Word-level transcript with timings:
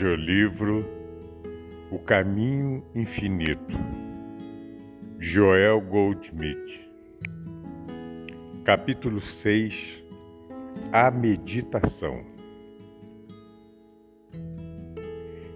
Audiolivro 0.00 0.82
O 1.90 1.98
Caminho 1.98 2.82
Infinito 2.94 3.76
Joel 5.18 5.78
Goldsmith. 5.82 6.80
Capítulo 8.64 9.20
6 9.20 10.02
A 10.90 11.10
Meditação. 11.10 12.24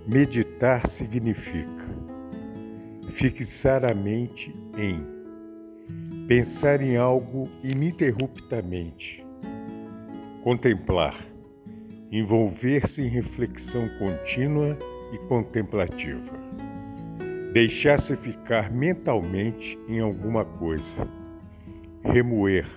Meditar 0.07 0.87
significa 0.89 1.87
fixar 3.13 3.91
a 3.91 3.95
mente 3.95 4.55
em 4.77 6.27
pensar 6.27 6.83
em 6.83 6.99
algo 6.99 7.49
ininterruptamente, 7.63 9.25
contemplar 10.43 11.34
envolver-se 12.15 13.03
em 13.03 13.09
reflexão 13.09 13.89
contínua 13.99 14.79
e 15.13 15.19
contemplativa. 15.27 16.33
Deixar-se 17.53 18.15
ficar 18.15 18.71
mentalmente 18.71 19.77
em 19.89 19.99
alguma 19.99 20.45
coisa. 20.45 21.09
Remoer, 22.05 22.69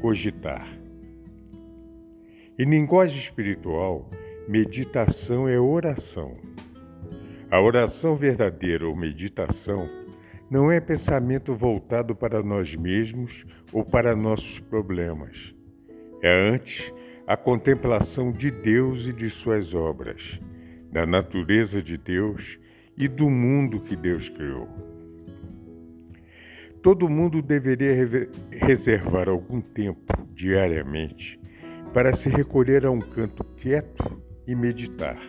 cogitar. 0.00 0.66
Em 2.58 2.64
linguagem 2.64 3.18
espiritual, 3.18 4.08
meditação 4.48 5.46
é 5.46 5.60
oração. 5.60 6.38
A 7.50 7.60
oração 7.60 8.16
verdadeira 8.16 8.88
ou 8.88 8.96
meditação 8.96 9.86
não 10.50 10.72
é 10.72 10.80
pensamento 10.80 11.54
voltado 11.54 12.14
para 12.14 12.42
nós 12.42 12.74
mesmos 12.74 13.44
ou 13.70 13.84
para 13.84 14.16
nossos 14.16 14.60
problemas. 14.60 15.54
É 16.22 16.50
antes 16.50 16.90
a 17.30 17.36
contemplação 17.36 18.32
de 18.32 18.50
Deus 18.50 19.06
e 19.06 19.12
de 19.12 19.30
suas 19.30 19.72
obras, 19.72 20.40
da 20.90 21.06
natureza 21.06 21.80
de 21.80 21.96
Deus 21.96 22.58
e 22.98 23.06
do 23.06 23.30
mundo 23.30 23.78
que 23.78 23.94
Deus 23.94 24.28
criou. 24.28 24.68
Todo 26.82 27.08
mundo 27.08 27.40
deveria 27.40 27.94
reservar 28.50 29.28
algum 29.28 29.60
tempo 29.60 30.12
diariamente 30.34 31.38
para 31.94 32.12
se 32.12 32.28
recolher 32.28 32.84
a 32.84 32.90
um 32.90 32.98
canto 32.98 33.44
quieto 33.44 34.20
e 34.44 34.52
meditar. 34.52 35.20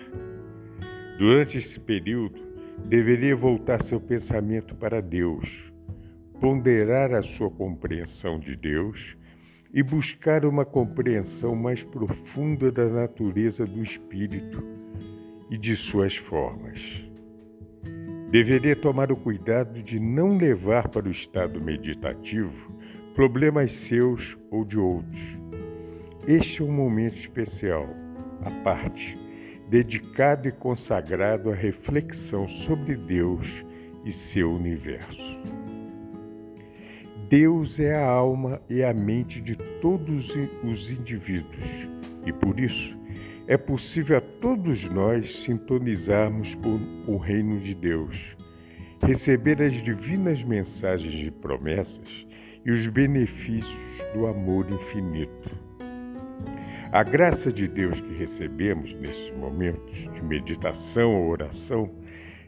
Durante 1.20 1.60
esse 1.60 1.80
período, 1.80 2.42
deveria 2.84 3.36
voltar 3.36 3.84
seu 3.84 4.02
pensamento 4.02 4.74
para 4.74 5.04
Deus, 5.04 5.72
ponderar 6.40 7.14
a 7.14 7.22
sua 7.22 7.52
compreensão 7.52 8.40
de 8.40 8.56
Deus 8.56 9.21
e 9.74 9.82
buscar 9.82 10.46
uma 10.46 10.66
compreensão 10.66 11.56
mais 11.56 11.84
profunda 11.84 12.72
da 12.72 12.86
natureza 12.88 13.66
do 13.66 13.82
espírito 13.82 14.62
e 15.50 15.58
de 15.58 15.76
suas 15.76 16.16
formas. 16.16 17.04
Deveria 18.30 18.76
tomar 18.76 19.12
o 19.12 19.16
cuidado 19.16 19.82
de 19.84 20.00
não 20.00 20.38
levar 20.38 20.88
para 20.88 21.08
o 21.08 21.12
estado 21.12 21.62
meditativo 21.62 22.72
problemas 23.14 23.72
seus 23.74 24.38
ou 24.50 24.64
de 24.64 24.78
outros. 24.78 25.22
Este 26.28 26.62
é 26.62 26.66
um 26.66 26.72
momento 26.72 27.16
especial, 27.16 27.88
à 28.42 28.52
parte, 28.64 29.18
dedicado 29.70 30.48
e 30.48 30.52
consagrado 30.52 31.52
à 31.52 31.56
reflexão 31.56 32.48
sobre 32.48 32.96
Deus 32.96 33.66
e 34.06 34.14
seu 34.14 34.54
universo. 34.54 35.61
Deus 37.32 37.80
é 37.80 37.96
a 37.96 38.06
alma 38.06 38.62
e 38.70 38.84
a 38.84 38.94
mente 38.94 39.40
de 39.40 39.56
todos 39.80 40.36
os 40.66 40.92
indivíduos 40.92 41.90
e 42.26 42.34
por 42.34 42.60
isso 42.60 43.00
é 43.48 43.56
possível 43.56 44.18
a 44.18 44.22
todos 44.22 44.84
nós 44.90 45.38
sintonizarmos 45.38 46.54
com 46.56 46.78
o 47.08 47.16
reino 47.16 47.62
de 47.62 47.74
Deus, 47.74 48.36
receber 49.02 49.62
as 49.62 49.72
divinas 49.72 50.44
mensagens 50.44 51.14
de 51.14 51.32
promessas 51.32 52.28
e 52.66 52.72
os 52.72 52.86
benefícios 52.88 53.80
do 54.14 54.28
amor 54.28 54.70
infinito. 54.70 55.58
A 56.92 57.02
graça 57.02 57.50
de 57.50 57.66
Deus 57.66 58.02
que 58.02 58.14
recebemos 58.14 58.94
nesses 59.00 59.32
momentos 59.38 60.10
de 60.14 60.22
meditação 60.22 61.16
ou 61.16 61.30
oração 61.30 61.90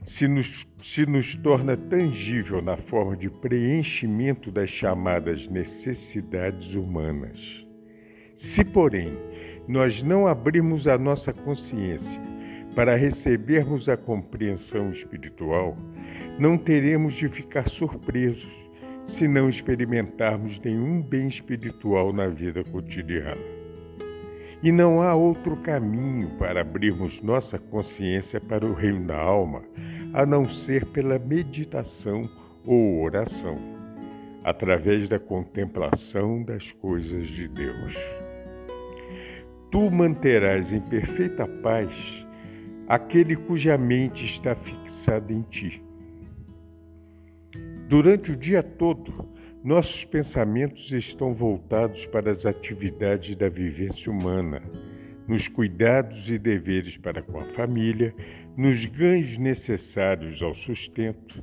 se 0.05 0.27
nos, 0.27 0.67
se 0.83 1.05
nos 1.05 1.35
torna 1.37 1.77
tangível 1.77 2.61
na 2.61 2.77
forma 2.77 3.15
de 3.15 3.29
preenchimento 3.29 4.51
das 4.51 4.69
chamadas 4.69 5.47
necessidades 5.47 6.73
humanas. 6.75 7.65
Se, 8.35 8.63
porém, 8.63 9.13
nós 9.67 10.03
não 10.03 10.27
abrirmos 10.27 10.87
a 10.87 10.97
nossa 10.97 11.31
consciência 11.31 12.21
para 12.75 12.95
recebermos 12.95 13.87
a 13.87 13.95
compreensão 13.95 14.91
espiritual, 14.91 15.77
não 16.37 16.57
teremos 16.57 17.13
de 17.13 17.29
ficar 17.29 17.69
surpresos 17.69 18.51
se 19.07 19.27
não 19.27 19.47
experimentarmos 19.47 20.59
nenhum 20.59 21.01
bem 21.01 21.27
espiritual 21.27 22.11
na 22.11 22.27
vida 22.27 22.63
cotidiana. 22.63 23.62
E 24.63 24.71
não 24.71 25.01
há 25.01 25.13
outro 25.13 25.57
caminho 25.57 26.29
para 26.39 26.61
abrirmos 26.61 27.21
nossa 27.21 27.59
consciência 27.59 28.39
para 28.39 28.65
o 28.65 28.73
reino 28.73 29.07
da 29.07 29.17
alma 29.17 29.61
a 30.13 30.25
não 30.25 30.45
ser 30.45 30.85
pela 30.85 31.19
meditação 31.19 32.29
ou 32.65 33.01
oração, 33.01 33.55
através 34.41 35.09
da 35.09 35.19
contemplação 35.19 36.41
das 36.43 36.71
coisas 36.71 37.27
de 37.27 37.47
Deus. 37.47 37.93
Tu 39.69 39.91
manterás 39.91 40.71
em 40.71 40.79
perfeita 40.79 41.45
paz 41.45 42.25
aquele 42.87 43.35
cuja 43.35 43.77
mente 43.77 44.23
está 44.23 44.55
fixada 44.55 45.33
em 45.33 45.41
ti. 45.41 45.83
Durante 47.89 48.31
o 48.31 48.35
dia 48.35 48.63
todo, 48.63 49.32
nossos 49.63 50.03
pensamentos 50.03 50.91
estão 50.91 51.33
voltados 51.33 52.05
para 52.05 52.31
as 52.31 52.45
atividades 52.45 53.33
da 53.33 53.47
vivência 53.47 54.11
humana, 54.11 54.61
nos 55.25 55.47
cuidados 55.47 56.29
e 56.29 56.37
deveres 56.37 56.97
para 56.97 57.21
com 57.21 57.37
a 57.37 57.45
família, 57.45 58.13
nos 58.57 58.85
ganhos 58.85 59.37
necessários 59.37 60.41
ao 60.41 60.53
sustento, 60.53 61.41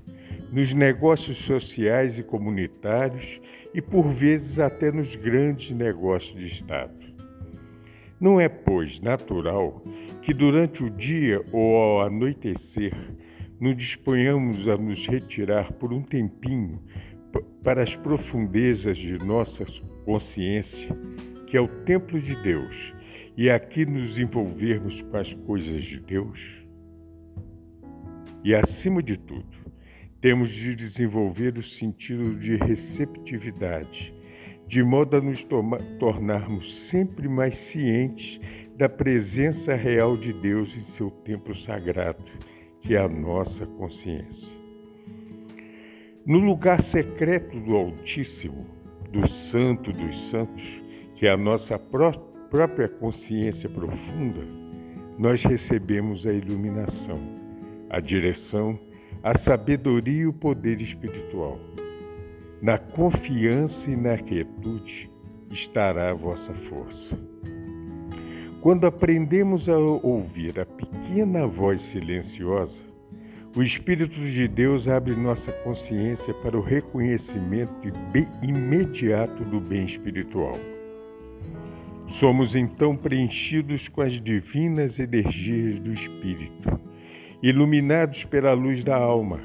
nos 0.53 0.75
negócios 0.75 1.39
sociais 1.39 2.19
e 2.19 2.23
comunitários 2.23 3.41
e, 3.73 3.81
por 3.81 4.09
vezes, 4.09 4.59
até 4.59 4.93
nos 4.93 5.17
grandes 5.17 5.71
negócios 5.71 6.39
de 6.39 6.47
Estado. 6.47 7.01
Não 8.21 8.39
é, 8.39 8.51
pois, 8.51 9.01
natural 9.01 9.83
que 10.21 10.35
durante 10.35 10.85
o 10.85 10.91
dia 10.91 11.43
ou 11.51 11.75
ao 11.77 12.07
anoitecer 12.07 12.93
nos 13.59 13.75
disponhamos 13.77 14.69
a 14.69 14.77
nos 14.77 15.07
retirar 15.07 15.73
por 15.73 15.91
um 15.91 16.03
tempinho 16.03 16.83
para 17.62 17.82
as 17.82 17.94
profundezas 17.94 18.97
de 18.97 19.19
nossa 19.25 19.65
consciência, 20.04 20.88
que 21.47 21.56
é 21.56 21.60
o 21.60 21.69
templo 21.69 22.21
de 22.21 22.34
Deus, 22.37 22.94
e 23.37 23.50
aqui 23.50 23.84
nos 23.84 24.19
envolvermos 24.19 25.03
com 25.03 25.16
as 25.16 25.32
coisas 25.32 25.82
de 25.84 26.00
Deus? 26.00 26.65
E 28.42 28.54
acima 28.54 29.03
de 29.03 29.18
tudo, 29.18 29.47
temos 30.21 30.51
de 30.51 30.74
desenvolver 30.74 31.57
o 31.59 31.62
sentido 31.62 32.34
de 32.39 32.57
receptividade, 32.57 34.15
de 34.66 34.83
modo 34.83 35.16
a 35.16 35.21
nos 35.21 35.47
tornarmos 35.98 36.74
sempre 36.89 37.28
mais 37.28 37.56
cientes 37.56 38.41
da 38.77 38.89
presença 38.89 39.74
real 39.74 40.16
de 40.16 40.33
Deus 40.33 40.74
em 40.74 40.80
seu 40.80 41.10
templo 41.10 41.54
sagrado, 41.54 42.24
que 42.80 42.95
é 42.95 42.98
a 42.98 43.09
nossa 43.09 43.66
consciência. 43.66 44.59
No 46.30 46.38
lugar 46.38 46.80
secreto 46.80 47.59
do 47.59 47.74
Altíssimo, 47.74 48.65
do 49.10 49.27
Santo 49.27 49.92
dos 49.92 50.30
Santos, 50.30 50.80
que 51.16 51.27
é 51.27 51.30
a 51.32 51.36
nossa 51.36 51.77
pró 51.77 52.12
própria 52.48 52.88
consciência 52.88 53.68
profunda, 53.68 54.47
nós 55.18 55.42
recebemos 55.42 56.28
a 56.28 56.32
iluminação, 56.32 57.18
a 57.91 57.98
direção, 57.98 58.78
a 59.24 59.36
sabedoria 59.36 60.22
e 60.22 60.27
o 60.28 60.32
poder 60.32 60.80
espiritual. 60.80 61.59
Na 62.62 62.78
confiança 62.78 63.91
e 63.91 63.97
na 63.97 64.16
quietude 64.16 65.10
estará 65.50 66.12
a 66.12 66.15
vossa 66.15 66.54
força. 66.54 67.18
Quando 68.60 68.86
aprendemos 68.86 69.68
a 69.68 69.77
ouvir 69.77 70.60
a 70.60 70.65
pequena 70.65 71.44
pequena 71.44 71.44
voz 71.44 71.80
silenciosa, 71.82 72.90
o 73.57 73.63
Espírito 73.63 74.21
de 74.21 74.47
Deus 74.47 74.87
abre 74.87 75.15
nossa 75.17 75.51
consciência 75.51 76.33
para 76.35 76.57
o 76.57 76.61
reconhecimento 76.61 77.89
imediato 78.41 79.43
do 79.43 79.61
bem 79.61 79.85
espiritual. 79.85 80.57
Somos 82.07 82.55
então 82.55 82.97
preenchidos 82.97 83.89
com 83.89 84.03
as 84.03 84.13
divinas 84.21 85.01
energias 85.01 85.81
do 85.81 85.93
Espírito, 85.93 86.81
iluminados 87.43 88.25
pela 88.25 88.53
luz 88.53 88.85
da 88.85 88.97
alma. 88.97 89.41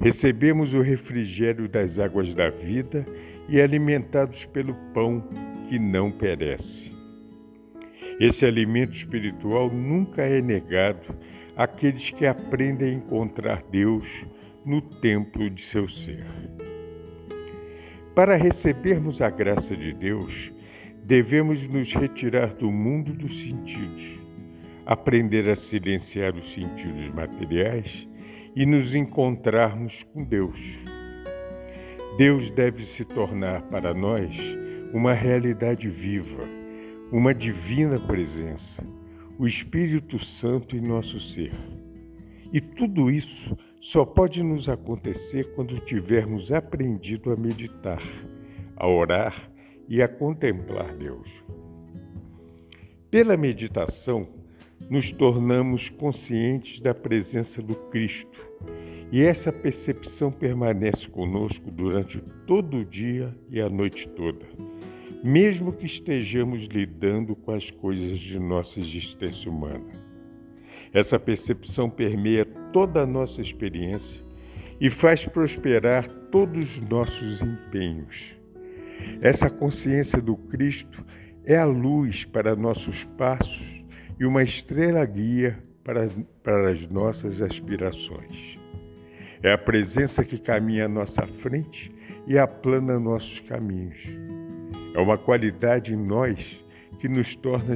Recebemos 0.00 0.74
o 0.74 0.82
refrigério 0.82 1.66
das 1.66 1.98
águas 1.98 2.34
da 2.34 2.50
vida 2.50 3.06
e 3.48 3.60
alimentados 3.62 4.44
pelo 4.44 4.74
pão 4.92 5.22
que 5.68 5.78
não 5.78 6.10
perece. 6.10 6.92
Esse 8.20 8.44
alimento 8.44 8.94
espiritual 8.94 9.70
nunca 9.70 10.22
é 10.22 10.42
negado 10.42 11.16
àqueles 11.56 12.10
que 12.10 12.26
aprendem 12.26 12.90
a 12.90 12.94
encontrar 12.94 13.62
Deus 13.70 14.04
no 14.64 14.80
templo 14.80 15.48
de 15.50 15.62
seu 15.62 15.88
ser. 15.88 16.24
Para 18.14 18.36
recebermos 18.36 19.20
a 19.20 19.28
graça 19.28 19.76
de 19.76 19.92
Deus, 19.92 20.52
devemos 21.02 21.66
nos 21.66 21.92
retirar 21.92 22.54
do 22.54 22.70
mundo 22.70 23.12
dos 23.12 23.40
sentidos, 23.40 24.20
aprender 24.86 25.48
a 25.48 25.56
silenciar 25.56 26.34
os 26.34 26.52
sentidos 26.52 27.12
materiais 27.14 28.08
e 28.54 28.64
nos 28.64 28.94
encontrarmos 28.94 30.04
com 30.12 30.24
Deus. 30.24 30.58
Deus 32.16 32.50
deve 32.50 32.84
se 32.84 33.04
tornar 33.04 33.62
para 33.62 33.92
nós 33.92 34.36
uma 34.92 35.12
realidade 35.12 35.88
viva, 35.88 36.44
uma 37.10 37.34
divina 37.34 37.98
presença, 37.98 38.82
o 39.38 39.46
Espírito 39.46 40.18
Santo 40.18 40.76
em 40.76 40.80
nosso 40.80 41.18
ser. 41.18 41.52
E 42.52 42.60
tudo 42.60 43.10
isso 43.10 43.56
só 43.80 44.04
pode 44.04 44.42
nos 44.42 44.68
acontecer 44.68 45.54
quando 45.54 45.78
tivermos 45.84 46.52
aprendido 46.52 47.32
a 47.32 47.36
meditar, 47.36 48.02
a 48.76 48.88
orar 48.88 49.50
e 49.88 50.00
a 50.02 50.08
contemplar 50.08 50.94
Deus. 50.96 51.28
Pela 53.10 53.36
meditação, 53.36 54.28
nos 54.88 55.10
tornamos 55.12 55.88
conscientes 55.88 56.80
da 56.80 56.94
presença 56.94 57.62
do 57.62 57.74
Cristo 57.90 58.38
e 59.12 59.22
essa 59.22 59.52
percepção 59.52 60.30
permanece 60.30 61.08
conosco 61.08 61.70
durante 61.70 62.20
todo 62.46 62.78
o 62.78 62.84
dia 62.84 63.34
e 63.50 63.60
a 63.60 63.68
noite 63.68 64.08
toda, 64.08 64.44
mesmo 65.24 65.72
que 65.72 65.86
estejamos 65.86 66.66
lidando 66.66 67.34
com 67.34 67.52
as 67.52 67.70
coisas 67.70 68.18
de 68.18 68.38
nossa 68.38 68.78
existência 68.78 69.50
humana. 69.50 69.90
Essa 70.92 71.18
percepção 71.18 71.88
permeia 71.88 72.44
toda 72.74 73.00
a 73.00 73.06
nossa 73.06 73.40
experiência 73.40 74.20
e 74.78 74.90
faz 74.90 75.24
prosperar 75.24 76.06
todos 76.30 76.76
os 76.76 76.80
nossos 76.82 77.40
empenhos. 77.40 78.36
Essa 79.22 79.48
consciência 79.48 80.20
do 80.20 80.36
Cristo 80.36 81.02
é 81.42 81.56
a 81.56 81.64
luz 81.64 82.26
para 82.26 82.54
nossos 82.54 83.04
passos 83.16 83.82
e 84.20 84.26
uma 84.26 84.42
estrela 84.42 85.06
guia 85.06 85.58
para, 85.82 86.06
para 86.42 86.70
as 86.70 86.86
nossas 86.86 87.40
aspirações. 87.40 88.56
É 89.42 89.54
a 89.54 89.58
presença 89.58 90.22
que 90.22 90.36
caminha 90.38 90.84
à 90.84 90.88
nossa 90.88 91.22
frente 91.22 91.90
e 92.26 92.36
aplana 92.36 93.00
nossos 93.00 93.40
caminhos. 93.40 94.33
É 94.94 95.00
uma 95.00 95.18
qualidade 95.18 95.92
em 95.92 95.96
nós 95.96 96.64
que 96.98 97.08
nos 97.08 97.34
torna 97.34 97.74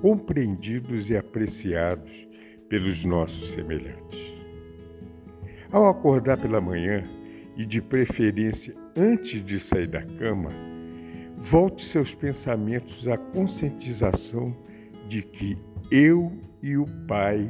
compreendidos 0.00 1.10
e 1.10 1.16
apreciados 1.16 2.10
pelos 2.68 3.04
nossos 3.04 3.50
semelhantes. 3.50 4.32
Ao 5.70 5.88
acordar 5.88 6.38
pela 6.38 6.60
manhã, 6.60 7.02
e 7.56 7.66
de 7.66 7.80
preferência 7.80 8.74
antes 8.96 9.44
de 9.44 9.58
sair 9.60 9.86
da 9.86 10.02
cama, 10.02 10.48
volte 11.36 11.82
seus 11.82 12.14
pensamentos 12.14 13.06
à 13.08 13.16
conscientização 13.16 14.56
de 15.08 15.22
que 15.22 15.58
eu 15.90 16.32
e 16.62 16.76
o 16.76 16.86
Pai 17.06 17.46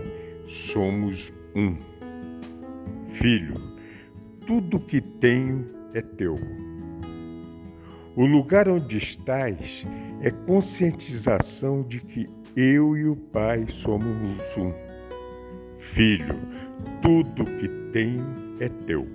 somos 0.46 1.32
um. 1.54 1.76
Filho, 3.08 3.54
tudo 4.46 4.80
que 4.80 5.00
tenho 5.00 5.66
é 5.94 6.00
teu. 6.00 6.34
O 8.14 8.26
lugar 8.26 8.68
onde 8.68 8.98
estás 8.98 9.86
é 10.20 10.30
conscientização 10.30 11.82
de 11.82 11.98
que 11.98 12.28
eu 12.54 12.94
e 12.94 13.06
o 13.06 13.16
Pai 13.16 13.64
somos 13.70 14.06
um. 14.54 14.74
Filho, 15.78 16.34
tudo 17.00 17.46
que 17.56 17.68
tenho 17.90 18.26
é 18.60 18.68
teu. 18.86 19.06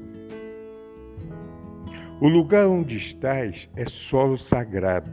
O 2.19 2.27
lugar 2.27 2.65
onde 2.65 2.97
estás 2.97 3.69
é 3.75 3.85
solo 3.85 4.35
sagrado, 4.35 5.11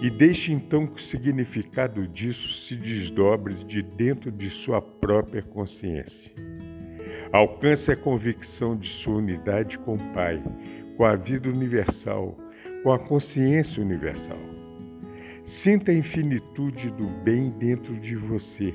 e 0.00 0.08
deixe 0.08 0.52
então 0.52 0.86
que 0.86 1.00
o 1.00 1.04
significado 1.04 2.06
disso 2.06 2.48
se 2.48 2.76
desdobre 2.76 3.54
de 3.64 3.82
dentro 3.82 4.30
de 4.30 4.48
sua 4.48 4.80
própria 4.80 5.42
consciência. 5.42 6.30
Alcance 7.32 7.90
a 7.90 7.96
convicção 7.96 8.76
de 8.76 8.88
sua 8.88 9.16
unidade 9.16 9.76
com 9.80 9.96
o 9.96 10.12
Pai, 10.14 10.40
com 10.96 11.04
a 11.04 11.16
vida 11.16 11.48
universal, 11.48 12.38
com 12.82 12.92
a 12.92 12.98
consciência 12.98 13.82
universal. 13.82 14.38
Sinta 15.44 15.90
a 15.90 15.94
infinitude 15.94 16.90
do 16.90 17.06
bem 17.06 17.50
dentro 17.50 17.94
de 17.98 18.14
você, 18.14 18.72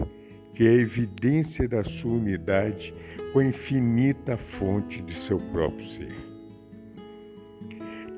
que 0.54 0.66
é 0.66 0.70
a 0.70 0.82
evidência 0.82 1.68
da 1.68 1.84
sua 1.84 2.14
unidade 2.14 2.94
com 3.32 3.40
a 3.40 3.46
infinita 3.46 4.38
fonte 4.38 5.02
de 5.02 5.14
seu 5.14 5.40
próprio 5.40 5.86
ser. 5.86 6.34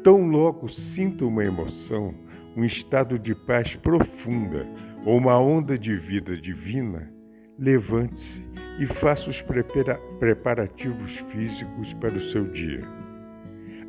Tão 0.04 0.28
logo 0.28 0.70
sinta 0.70 1.26
uma 1.26 1.44
emoção, 1.44 2.14
um 2.56 2.64
estado 2.64 3.18
de 3.18 3.34
paz 3.34 3.76
profunda 3.76 4.66
ou 5.06 5.18
uma 5.18 5.40
onda 5.40 5.78
de 5.78 5.96
vida 5.96 6.38
divina, 6.38 7.12
levante-se 7.58 8.42
e 8.80 8.86
faça 8.86 9.30
os 9.30 9.44
preparativos 10.20 11.18
físicos 11.32 11.94
para 11.94 12.14
o 12.14 12.22
seu 12.22 12.46
dia. 12.46 13.05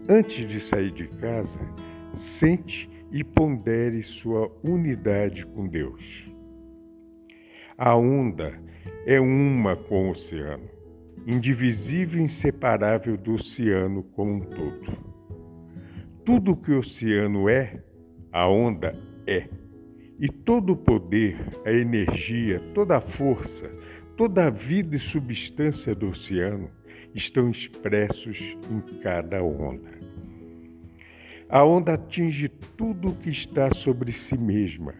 Antes 0.08 0.46
de 0.46 0.60
sair 0.60 0.92
de 0.92 1.08
casa, 1.08 1.58
sente 2.14 2.88
e 3.10 3.24
pondere 3.24 4.04
sua 4.04 4.48
unidade 4.62 5.44
com 5.44 5.66
Deus. 5.66 6.30
A 7.76 7.96
onda 7.96 8.56
é 9.04 9.18
uma 9.18 9.74
com 9.74 10.06
o 10.06 10.10
oceano, 10.12 10.70
indivisível 11.26 12.20
e 12.20 12.24
inseparável 12.24 13.16
do 13.16 13.34
oceano 13.34 14.04
como 14.04 14.34
um 14.34 14.40
todo. 14.40 14.96
Tudo 16.24 16.56
que 16.56 16.70
o 16.70 16.78
oceano 16.78 17.48
é, 17.48 17.82
a 18.30 18.48
onda 18.48 18.96
é. 19.26 19.48
E 20.20 20.28
todo 20.28 20.74
o 20.74 20.76
poder, 20.76 21.36
a 21.64 21.72
energia, 21.72 22.60
toda 22.74 22.96
a 22.96 23.00
força, 23.00 23.68
toda 24.16 24.46
a 24.46 24.50
vida 24.50 24.94
e 24.94 25.00
substância 25.00 25.96
do 25.96 26.10
oceano 26.10 26.70
estão 27.16 27.50
expressos 27.50 28.56
em 28.70 28.80
cada 29.00 29.42
onda. 29.42 29.96
A 31.48 31.64
onda 31.64 31.94
atinge 31.94 32.48
tudo 32.48 33.08
o 33.08 33.14
que 33.14 33.30
está 33.30 33.72
sobre 33.72 34.12
si 34.12 34.36
mesma, 34.36 34.94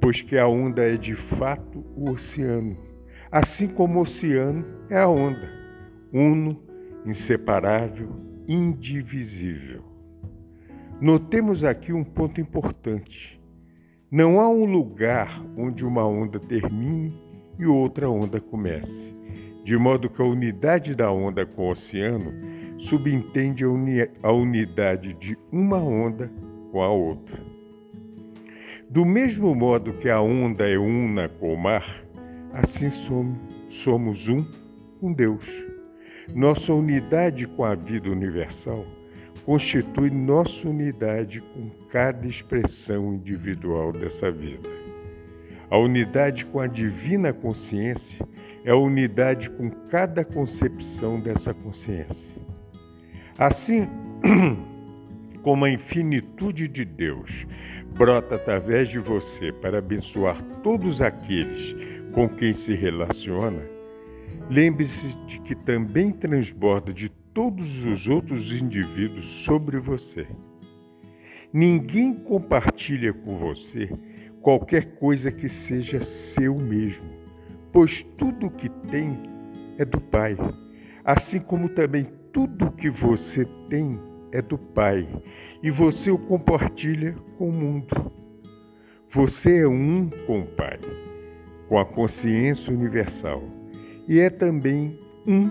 pois 0.00 0.20
que 0.20 0.36
a 0.36 0.46
onda 0.46 0.82
é 0.82 0.96
de 0.96 1.14
fato 1.14 1.84
o 1.96 2.10
oceano, 2.10 2.76
assim 3.30 3.68
como 3.68 3.98
o 3.98 4.02
oceano 4.02 4.64
é 4.90 4.98
a 4.98 5.08
onda, 5.08 5.48
uno, 6.12 6.60
inseparável, 7.06 8.10
indivisível. 8.46 9.84
Notemos 11.00 11.62
aqui 11.62 11.92
um 11.92 12.02
ponto 12.02 12.40
importante. 12.40 13.40
Não 14.10 14.40
há 14.40 14.48
um 14.48 14.64
lugar 14.64 15.44
onde 15.56 15.84
uma 15.84 16.04
onda 16.04 16.40
termine 16.40 17.14
e 17.58 17.66
outra 17.66 18.10
onda 18.10 18.40
comece, 18.40 19.14
de 19.68 19.76
modo 19.76 20.08
que 20.08 20.22
a 20.22 20.24
unidade 20.24 20.94
da 20.94 21.12
onda 21.12 21.44
com 21.44 21.66
o 21.66 21.72
oceano 21.72 22.32
subentende 22.78 23.64
a, 23.64 23.68
uni 23.68 24.08
a 24.22 24.32
unidade 24.32 25.12
de 25.12 25.36
uma 25.52 25.76
onda 25.76 26.32
com 26.72 26.80
a 26.80 26.88
outra. 26.88 27.38
Do 28.88 29.04
mesmo 29.04 29.54
modo 29.54 29.92
que 29.92 30.08
a 30.08 30.22
onda 30.22 30.66
é 30.66 30.78
una 30.78 31.28
com 31.28 31.52
o 31.52 31.56
mar, 31.58 32.02
assim 32.54 32.88
somos, 32.88 33.36
somos 33.68 34.26
um 34.26 34.42
com 35.02 35.12
Deus. 35.12 35.44
Nossa 36.34 36.72
unidade 36.72 37.46
com 37.46 37.62
a 37.62 37.74
vida 37.74 38.08
universal 38.08 38.86
constitui 39.44 40.08
nossa 40.08 40.66
unidade 40.66 41.42
com 41.42 41.68
cada 41.90 42.26
expressão 42.26 43.12
individual 43.12 43.92
dessa 43.92 44.30
vida. 44.30 44.66
A 45.68 45.76
unidade 45.76 46.46
com 46.46 46.58
a 46.58 46.66
divina 46.66 47.34
consciência 47.34 48.26
é 48.68 48.70
a 48.70 48.76
unidade 48.76 49.48
com 49.48 49.70
cada 49.88 50.22
concepção 50.22 51.18
dessa 51.18 51.54
consciência. 51.54 52.28
Assim 53.38 53.88
como 55.42 55.64
a 55.64 55.70
infinitude 55.70 56.68
de 56.68 56.84
Deus 56.84 57.46
brota 57.96 58.34
através 58.34 58.88
de 58.88 58.98
você 58.98 59.50
para 59.50 59.78
abençoar 59.78 60.42
todos 60.62 61.00
aqueles 61.00 61.74
com 62.12 62.28
quem 62.28 62.52
se 62.52 62.74
relaciona, 62.74 63.62
lembre-se 64.50 65.16
de 65.26 65.40
que 65.40 65.54
também 65.54 66.12
transborda 66.12 66.92
de 66.92 67.08
todos 67.08 67.86
os 67.86 68.06
outros 68.06 68.52
indivíduos 68.52 69.44
sobre 69.44 69.78
você. 69.78 70.26
Ninguém 71.50 72.12
compartilha 72.12 73.14
com 73.14 73.38
você 73.38 73.88
qualquer 74.42 74.98
coisa 74.98 75.32
que 75.32 75.48
seja 75.48 76.02
seu 76.02 76.54
mesmo, 76.54 77.27
pois 77.72 78.02
tudo 78.16 78.46
o 78.46 78.50
que 78.50 78.68
tem 78.90 79.18
é 79.78 79.84
do 79.84 80.00
Pai, 80.00 80.36
assim 81.04 81.40
como 81.40 81.68
também 81.68 82.06
tudo 82.32 82.66
o 82.66 82.72
que 82.72 82.90
você 82.90 83.44
tem 83.68 83.98
é 84.32 84.42
do 84.42 84.58
Pai, 84.58 85.08
e 85.62 85.70
você 85.70 86.10
o 86.10 86.18
compartilha 86.18 87.14
com 87.36 87.48
o 87.48 87.52
mundo. 87.52 88.12
Você 89.10 89.60
é 89.60 89.68
um 89.68 90.10
com 90.26 90.40
o 90.40 90.46
Pai, 90.46 90.78
com 91.68 91.78
a 91.78 91.84
consciência 91.84 92.72
universal, 92.72 93.42
e 94.06 94.20
é 94.20 94.30
também 94.30 94.98
um 95.26 95.48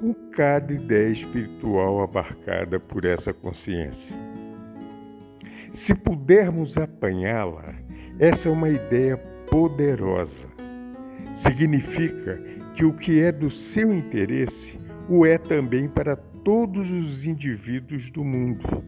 com 0.00 0.14
cada 0.32 0.72
ideia 0.72 1.10
espiritual 1.10 2.02
abarcada 2.02 2.78
por 2.78 3.04
essa 3.04 3.32
consciência. 3.32 4.14
Se 5.72 5.94
pudermos 5.94 6.76
apanhá-la, 6.76 7.74
essa 8.18 8.48
é 8.48 8.52
uma 8.52 8.68
ideia 8.68 9.16
poderosa. 9.50 10.53
Significa 11.34 12.40
que 12.74 12.84
o 12.84 12.92
que 12.92 13.20
é 13.20 13.32
do 13.32 13.50
seu 13.50 13.92
interesse 13.92 14.78
o 15.08 15.26
é 15.26 15.36
também 15.36 15.88
para 15.88 16.16
todos 16.16 16.90
os 16.90 17.26
indivíduos 17.26 18.10
do 18.10 18.24
mundo. 18.24 18.84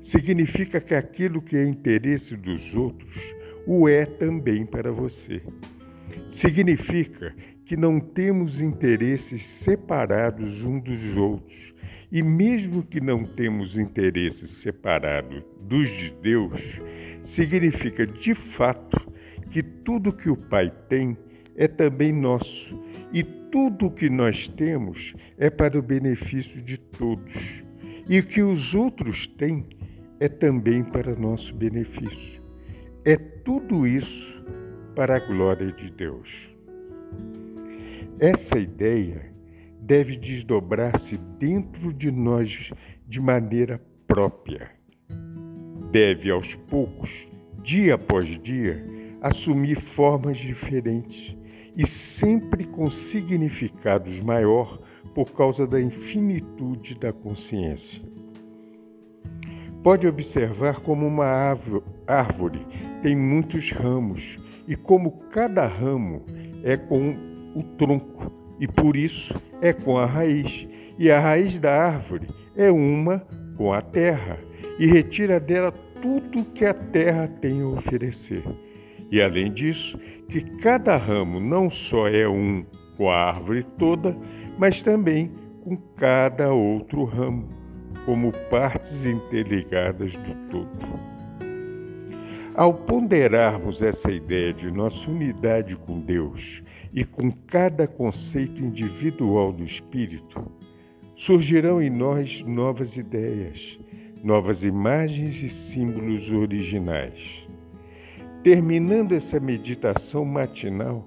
Significa 0.00 0.80
que 0.80 0.94
aquilo 0.94 1.42
que 1.42 1.56
é 1.56 1.64
interesse 1.64 2.36
dos 2.36 2.74
outros 2.74 3.38
o 3.66 3.86
é 3.86 4.06
também 4.06 4.64
para 4.64 4.90
você. 4.90 5.42
Significa 6.30 7.34
que 7.66 7.76
não 7.76 8.00
temos 8.00 8.62
interesses 8.62 9.42
separados 9.42 10.64
uns 10.64 10.82
dos 10.82 11.16
outros. 11.16 11.74
E 12.10 12.22
mesmo 12.22 12.82
que 12.82 12.98
não 12.98 13.24
temos 13.24 13.76
interesses 13.76 14.50
separados 14.52 15.44
dos 15.60 15.86
de 15.88 16.10
Deus, 16.22 16.80
significa 17.22 18.06
de 18.06 18.34
fato 18.34 19.12
que 19.50 19.62
tudo 19.62 20.14
que 20.14 20.30
o 20.30 20.36
Pai 20.36 20.72
tem 20.88 21.14
é 21.58 21.66
também 21.66 22.12
nosso 22.12 22.80
e 23.12 23.24
tudo 23.24 23.86
o 23.86 23.90
que 23.90 24.08
nós 24.08 24.46
temos 24.46 25.12
é 25.36 25.50
para 25.50 25.76
o 25.76 25.82
benefício 25.82 26.62
de 26.62 26.78
todos. 26.78 27.34
E 28.08 28.20
o 28.20 28.26
que 28.26 28.40
os 28.40 28.76
outros 28.76 29.26
têm 29.26 29.66
é 30.20 30.28
também 30.28 30.84
para 30.84 31.16
nosso 31.16 31.52
benefício. 31.52 32.40
É 33.04 33.16
tudo 33.16 33.86
isso 33.86 34.40
para 34.94 35.16
a 35.16 35.18
glória 35.18 35.72
de 35.72 35.90
Deus. 35.90 36.48
Essa 38.20 38.56
ideia 38.58 39.32
deve 39.80 40.16
desdobrar-se 40.16 41.16
dentro 41.38 41.92
de 41.92 42.10
nós 42.10 42.70
de 43.06 43.20
maneira 43.20 43.82
própria. 44.06 44.70
Deve, 45.90 46.30
aos 46.30 46.54
poucos, 46.54 47.10
dia 47.64 47.94
após 47.94 48.26
dia, 48.42 48.84
assumir 49.20 49.80
formas 49.80 50.36
diferentes 50.36 51.36
e 51.76 51.86
sempre 51.86 52.64
com 52.64 52.90
significados 52.90 54.20
maior 54.20 54.78
por 55.14 55.32
causa 55.32 55.66
da 55.66 55.80
infinitude 55.80 56.94
da 56.94 57.12
consciência. 57.12 58.02
Pode 59.82 60.06
observar 60.06 60.80
como 60.80 61.06
uma 61.06 61.26
árvore 62.06 62.60
tem 63.02 63.16
muitos 63.16 63.70
ramos 63.70 64.38
e 64.66 64.74
como 64.74 65.12
cada 65.30 65.66
ramo 65.66 66.24
é 66.64 66.76
com 66.76 67.16
o 67.54 67.62
tronco 67.76 68.32
e 68.60 68.66
por 68.66 68.96
isso 68.96 69.34
é 69.60 69.72
com 69.72 69.98
a 69.98 70.06
raiz, 70.06 70.68
e 70.98 71.10
a 71.10 71.20
raiz 71.20 71.58
da 71.58 71.72
árvore 71.72 72.28
é 72.56 72.70
uma 72.70 73.24
com 73.56 73.72
a 73.72 73.80
terra 73.80 74.38
e 74.78 74.86
retira 74.86 75.38
dela 75.38 75.72
tudo 76.02 76.44
que 76.44 76.64
a 76.64 76.74
terra 76.74 77.28
tem 77.40 77.62
a 77.62 77.66
oferecer. 77.66 78.42
E 79.10 79.20
além 79.22 79.52
disso, 79.52 79.98
que 80.28 80.40
cada 80.58 80.96
ramo 80.96 81.40
não 81.40 81.70
só 81.70 82.08
é 82.08 82.28
um 82.28 82.64
com 82.96 83.10
a 83.10 83.28
árvore 83.28 83.62
toda, 83.78 84.16
mas 84.58 84.82
também 84.82 85.30
com 85.62 85.76
cada 85.96 86.52
outro 86.52 87.04
ramo, 87.04 87.48
como 88.04 88.32
partes 88.50 89.06
interligadas 89.06 90.12
do 90.12 90.34
todo. 90.50 91.18
Ao 92.54 92.74
ponderarmos 92.74 93.80
essa 93.80 94.10
ideia 94.10 94.52
de 94.52 94.70
nossa 94.70 95.08
unidade 95.08 95.76
com 95.76 96.00
Deus 96.00 96.62
e 96.92 97.04
com 97.04 97.30
cada 97.30 97.86
conceito 97.86 98.60
individual 98.60 99.52
do 99.52 99.62
Espírito, 99.62 100.50
surgirão 101.14 101.80
em 101.80 101.88
nós 101.88 102.42
novas 102.42 102.96
ideias, 102.96 103.78
novas 104.24 104.64
imagens 104.64 105.40
e 105.42 105.48
símbolos 105.48 106.30
originais. 106.32 107.46
Terminando 108.48 109.12
essa 109.12 109.38
meditação 109.38 110.24
matinal, 110.24 111.06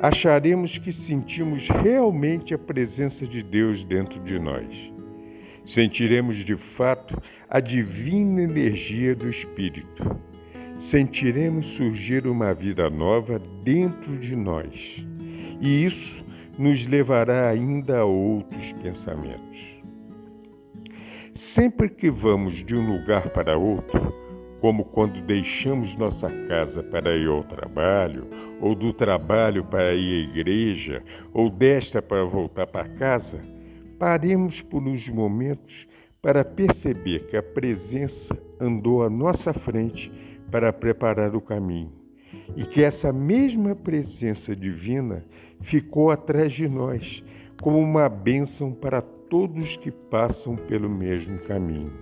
acharemos 0.00 0.78
que 0.78 0.92
sentimos 0.92 1.68
realmente 1.68 2.54
a 2.54 2.58
presença 2.58 3.26
de 3.26 3.42
Deus 3.42 3.82
dentro 3.82 4.22
de 4.22 4.38
nós. 4.38 4.68
Sentiremos 5.64 6.36
de 6.44 6.56
fato 6.56 7.20
a 7.50 7.58
divina 7.58 8.40
energia 8.40 9.16
do 9.16 9.28
Espírito. 9.28 10.16
Sentiremos 10.76 11.66
surgir 11.74 12.24
uma 12.24 12.54
vida 12.54 12.88
nova 12.88 13.42
dentro 13.64 14.16
de 14.16 14.36
nós. 14.36 15.04
E 15.60 15.84
isso 15.84 16.24
nos 16.56 16.86
levará 16.86 17.48
ainda 17.48 17.98
a 17.98 18.04
outros 18.04 18.72
pensamentos. 18.74 19.82
Sempre 21.32 21.88
que 21.88 22.08
vamos 22.08 22.64
de 22.64 22.76
um 22.76 22.96
lugar 22.96 23.30
para 23.30 23.58
outro, 23.58 24.25
como 24.66 24.84
quando 24.84 25.20
deixamos 25.20 25.94
nossa 25.94 26.28
casa 26.48 26.82
para 26.82 27.16
ir 27.16 27.28
ao 27.28 27.44
trabalho, 27.44 28.26
ou 28.60 28.74
do 28.74 28.92
trabalho 28.92 29.64
para 29.64 29.94
ir 29.94 30.12
à 30.12 30.28
igreja, 30.28 31.04
ou 31.32 31.48
desta 31.48 32.02
para 32.02 32.24
voltar 32.24 32.66
para 32.66 32.88
casa, 32.88 33.40
paremos 33.96 34.60
por 34.62 34.82
uns 34.82 35.08
momentos 35.08 35.86
para 36.20 36.44
perceber 36.44 37.28
que 37.28 37.36
a 37.36 37.42
presença 37.44 38.36
andou 38.58 39.04
à 39.04 39.08
nossa 39.08 39.54
frente 39.54 40.10
para 40.50 40.72
preparar 40.72 41.36
o 41.36 41.40
caminho 41.40 41.92
e 42.56 42.64
que 42.64 42.82
essa 42.82 43.12
mesma 43.12 43.72
presença 43.76 44.56
divina 44.56 45.24
ficou 45.60 46.10
atrás 46.10 46.52
de 46.52 46.66
nós 46.66 47.22
como 47.62 47.78
uma 47.78 48.08
bênção 48.08 48.72
para 48.72 49.00
todos 49.00 49.76
que 49.76 49.92
passam 49.92 50.56
pelo 50.56 50.90
mesmo 50.90 51.38
caminho. 51.46 51.92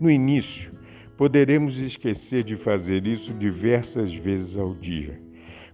No 0.00 0.10
início, 0.10 0.81
Poderemos 1.16 1.76
esquecer 1.78 2.42
de 2.42 2.56
fazer 2.56 3.06
isso 3.06 3.32
diversas 3.34 4.14
vezes 4.14 4.56
ao 4.56 4.74
dia, 4.74 5.20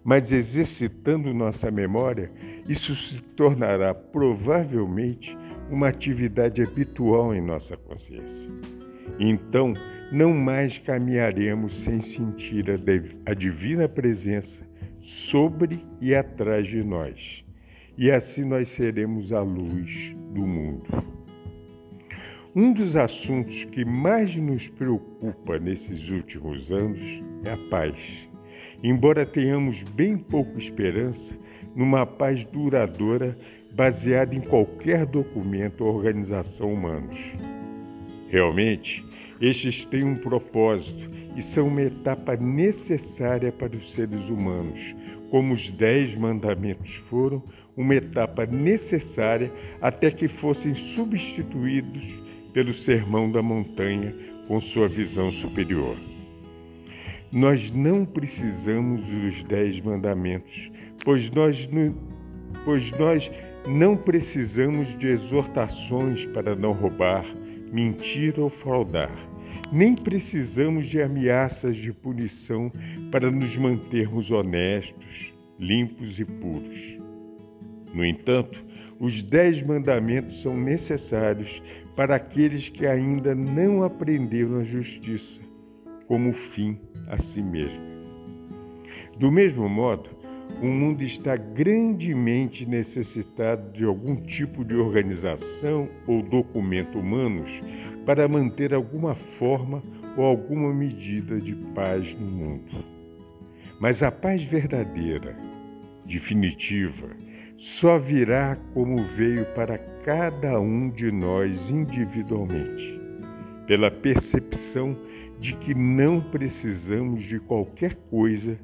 mas 0.04 0.32
exercitando 0.32 1.32
nossa 1.32 1.70
memória, 1.70 2.30
isso 2.68 2.94
se 2.94 3.22
tornará 3.22 3.94
provavelmente 3.94 5.36
uma 5.70 5.88
atividade 5.88 6.62
habitual 6.62 7.34
em 7.34 7.40
nossa 7.40 7.76
consciência. 7.76 8.48
Então, 9.18 9.72
não 10.10 10.32
mais 10.32 10.78
caminharemos 10.78 11.80
sem 11.80 12.00
sentir 12.00 12.66
a 13.24 13.34
divina 13.34 13.88
presença 13.88 14.60
sobre 15.00 15.84
e 16.00 16.14
atrás 16.14 16.66
de 16.66 16.82
nós, 16.82 17.44
e 17.96 18.10
assim 18.10 18.44
nós 18.44 18.68
seremos 18.68 19.32
a 19.32 19.40
luz 19.40 20.14
do 20.32 20.46
mundo. 20.46 21.17
Um 22.56 22.72
dos 22.72 22.96
assuntos 22.96 23.66
que 23.66 23.84
mais 23.84 24.34
nos 24.34 24.68
preocupa 24.68 25.58
nesses 25.58 26.08
últimos 26.08 26.72
anos 26.72 27.22
é 27.44 27.52
a 27.52 27.58
paz. 27.68 27.94
Embora 28.82 29.26
tenhamos 29.26 29.82
bem 29.82 30.16
pouca 30.16 30.58
esperança 30.58 31.36
numa 31.76 32.06
paz 32.06 32.44
duradoura 32.44 33.38
baseada 33.74 34.34
em 34.34 34.40
qualquer 34.40 35.04
documento 35.04 35.84
ou 35.84 35.94
organização 35.94 36.72
humanos. 36.72 37.18
Realmente, 38.30 39.04
estes 39.40 39.84
têm 39.84 40.04
um 40.04 40.16
propósito 40.16 41.10
e 41.36 41.42
são 41.42 41.68
uma 41.68 41.82
etapa 41.82 42.34
necessária 42.34 43.52
para 43.52 43.76
os 43.76 43.92
seres 43.92 44.30
humanos, 44.30 44.96
como 45.30 45.52
os 45.52 45.70
Dez 45.70 46.16
Mandamentos 46.16 46.94
foram 46.94 47.42
uma 47.76 47.94
etapa 47.94 48.46
necessária 48.46 49.52
até 49.82 50.10
que 50.10 50.26
fossem 50.28 50.74
substituídos 50.74 52.27
pelo 52.58 52.74
Sermão 52.74 53.30
da 53.30 53.40
Montanha 53.40 54.12
com 54.48 54.60
sua 54.60 54.88
visão 54.88 55.30
superior. 55.30 55.96
Nós 57.30 57.70
não 57.70 58.04
precisamos 58.04 59.06
dos 59.06 59.44
Dez 59.44 59.80
Mandamentos, 59.80 60.68
pois 61.04 61.30
nós, 61.30 61.68
pois 62.64 62.90
nós 62.98 63.30
não 63.64 63.96
precisamos 63.96 64.98
de 64.98 65.06
exortações 65.06 66.26
para 66.26 66.56
não 66.56 66.72
roubar, 66.72 67.24
mentir 67.72 68.40
ou 68.40 68.50
fraudar. 68.50 69.16
Nem 69.70 69.94
precisamos 69.94 70.88
de 70.88 71.00
ameaças 71.00 71.76
de 71.76 71.92
punição 71.92 72.72
para 73.12 73.30
nos 73.30 73.56
mantermos 73.56 74.32
honestos, 74.32 75.32
limpos 75.60 76.18
e 76.18 76.24
puros. 76.24 76.98
No 77.94 78.04
entanto, 78.04 78.58
os 79.00 79.22
dez 79.22 79.62
mandamentos 79.62 80.42
são 80.42 80.56
necessários 80.56 81.62
para 81.94 82.16
aqueles 82.16 82.68
que 82.68 82.86
ainda 82.86 83.34
não 83.34 83.82
aprenderam 83.82 84.58
a 84.58 84.64
justiça 84.64 85.40
como 86.06 86.32
fim 86.32 86.78
a 87.06 87.18
si 87.18 87.42
mesmo. 87.42 87.86
Do 89.18 89.30
mesmo 89.30 89.68
modo, 89.68 90.10
o 90.62 90.66
mundo 90.66 91.02
está 91.02 91.36
grandemente 91.36 92.66
necessitado 92.66 93.70
de 93.72 93.84
algum 93.84 94.16
tipo 94.16 94.64
de 94.64 94.74
organização 94.74 95.88
ou 96.06 96.22
documento 96.22 96.98
humanos 96.98 97.50
para 98.04 98.26
manter 98.26 98.74
alguma 98.74 99.14
forma 99.14 99.82
ou 100.16 100.24
alguma 100.24 100.72
medida 100.72 101.38
de 101.38 101.54
paz 101.74 102.12
no 102.14 102.26
mundo. 102.26 102.84
Mas 103.80 104.02
a 104.02 104.10
paz 104.10 104.42
verdadeira, 104.42 105.36
definitiva, 106.04 107.08
só 107.58 107.98
virá 107.98 108.56
como 108.72 108.96
veio 109.02 109.44
para 109.52 109.76
cada 109.76 110.60
um 110.60 110.88
de 110.88 111.10
nós 111.10 111.68
individualmente, 111.70 113.00
pela 113.66 113.90
percepção 113.90 114.96
de 115.40 115.56
que 115.56 115.74
não 115.74 116.20
precisamos 116.20 117.24
de 117.24 117.40
qualquer 117.40 117.96
coisa 117.96 118.56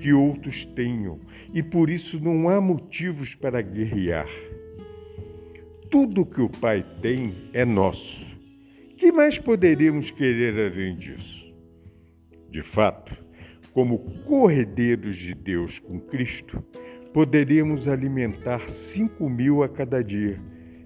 que 0.00 0.12
outros 0.12 0.64
tenham 0.64 1.20
e 1.54 1.62
por 1.62 1.88
isso 1.88 2.18
não 2.18 2.48
há 2.48 2.60
motivos 2.60 3.36
para 3.36 3.62
guerrear. 3.62 4.28
Tudo 5.88 6.26
que 6.26 6.40
o 6.40 6.48
Pai 6.48 6.84
tem 7.00 7.50
é 7.52 7.64
nosso. 7.64 8.26
Que 8.96 9.12
mais 9.12 9.38
poderíamos 9.38 10.10
querer 10.10 10.72
além 10.72 10.96
disso? 10.96 11.54
De 12.50 12.62
fato, 12.62 13.16
como 13.72 13.98
corredeiros 14.24 15.16
de 15.16 15.34
Deus 15.34 15.78
com 15.78 16.00
Cristo, 16.00 16.64
poderíamos 17.12 17.88
alimentar 17.88 18.68
cinco 18.68 19.28
mil 19.28 19.62
a 19.62 19.68
cada 19.68 20.02
dia, 20.02 20.38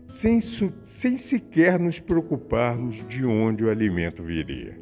sem, 0.06 0.40
sem 0.40 1.16
sequer 1.16 1.78
nos 1.78 2.00
preocuparmos 2.00 2.96
de 3.08 3.24
onde 3.24 3.64
o 3.64 3.70
alimento 3.70 4.22
viria. 4.22 4.78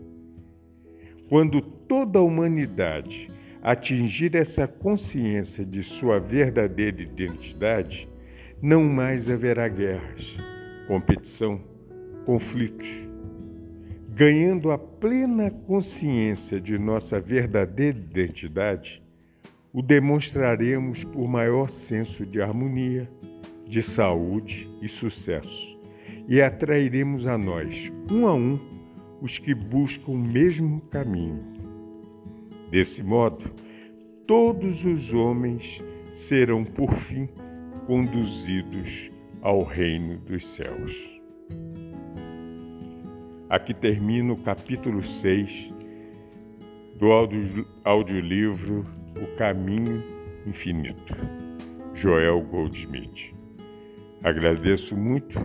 Quando 1.29 1.61
toda 1.61 2.19
a 2.19 2.23
humanidade 2.23 3.29
atingir 3.63 4.35
essa 4.35 4.67
consciência 4.67 5.65
de 5.65 5.83
sua 5.83 6.19
verdadeira 6.19 7.01
identidade, 7.01 8.09
não 8.61 8.85
mais 8.85 9.31
haverá 9.31 9.69
guerras, 9.69 10.37
competição, 10.87 11.61
conflitos. 12.25 12.89
Ganhando 14.15 14.71
a 14.71 14.79
plena 14.79 15.51
consciência 15.51 16.61
de 16.61 16.79
nossa 16.79 17.19
verdadeira 17.19 17.99
identidade, 17.99 19.02
o 19.73 19.81
demonstraremos 19.81 21.03
por 21.03 21.27
maior 21.27 21.71
senso 21.71 22.27
de 22.27 22.43
harmonia, 22.43 23.11
de 23.67 23.83
saúde 23.83 24.69
e 24.83 24.89
sucesso, 24.89 25.79
e 26.29 26.43
atrairemos 26.43 27.27
a 27.27 27.39
nós, 27.39 27.91
um 28.11 28.27
a 28.27 28.35
um, 28.35 28.59
os 29.23 29.39
que 29.39 29.55
buscam 29.55 30.13
o 30.13 30.19
mesmo 30.19 30.83
caminho. 30.83 31.43
Desse 32.71 33.03
modo, 33.03 33.51
todos 34.27 34.85
os 34.85 35.13
homens 35.13 35.83
serão, 36.13 36.65
por 36.65 36.93
fim, 36.93 37.29
conduzidos 37.87 39.11
ao 39.41 39.63
reino 39.63 40.19
dos 40.19 40.47
céus. 40.47 41.11
Aqui 43.49 43.73
termina 43.73 44.33
o 44.33 44.43
capítulo 44.43 45.03
6 45.03 45.71
do 46.99 47.09
audiolivro 47.85 49.02
O 49.21 49.27
Caminho 49.37 50.03
Infinito, 50.47 51.15
Joel 51.95 52.41
Goldsmith. 52.43 53.35
Agradeço 54.23 54.97
muito 54.97 55.39